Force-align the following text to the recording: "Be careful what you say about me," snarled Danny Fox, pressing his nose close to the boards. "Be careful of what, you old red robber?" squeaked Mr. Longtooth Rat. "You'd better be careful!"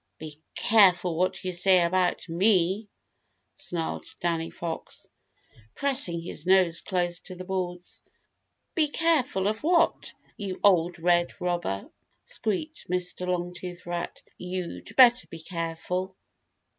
"Be 0.17 0.41
careful 0.55 1.15
what 1.15 1.43
you 1.43 1.51
say 1.51 1.81
about 1.83 2.27
me," 2.27 2.89
snarled 3.53 4.07
Danny 4.19 4.49
Fox, 4.49 5.05
pressing 5.75 6.19
his 6.23 6.47
nose 6.47 6.81
close 6.81 7.19
to 7.19 7.35
the 7.35 7.43
boards. 7.43 8.01
"Be 8.73 8.87
careful 8.89 9.47
of 9.47 9.61
what, 9.61 10.11
you 10.37 10.59
old 10.63 10.97
red 10.97 11.39
robber?" 11.39 11.87
squeaked 12.25 12.89
Mr. 12.89 13.27
Longtooth 13.27 13.85
Rat. 13.85 14.23
"You'd 14.39 14.95
better 14.95 15.27
be 15.27 15.37
careful!" 15.37 16.15